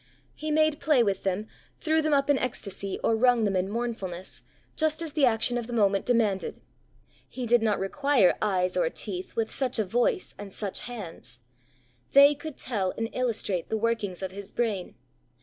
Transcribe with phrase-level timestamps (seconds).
[0.33, 1.45] He made play with them,
[1.79, 4.41] threw them up in ecstasy, or wrung them in mournfulness,
[4.75, 6.59] just as the action of the moment demanded.
[7.29, 11.39] He did not require eyes or teeth with such a voice and such hands;
[12.13, 14.95] they could tell and illustrate the workings of his brain.